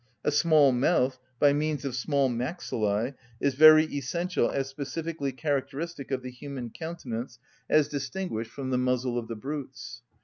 A 0.23 0.31
small 0.31 0.71
mouth, 0.71 1.19
by 1.39 1.53
means 1.53 1.85
of 1.85 1.95
small 1.95 2.27
maxillæ, 2.27 3.13
is 3.39 3.53
very 3.53 3.85
essential 3.85 4.49
as 4.49 4.67
specifically 4.67 5.31
characteristic 5.31 6.09
of 6.09 6.23
the 6.23 6.31
human 6.31 6.71
countenance, 6.71 7.37
as 7.69 7.87
distinguished 7.87 8.49
from 8.49 8.71
the 8.71 8.79
muzzle 8.79 9.15
of 9.19 9.27
the 9.27 9.35
brutes. 9.35 10.01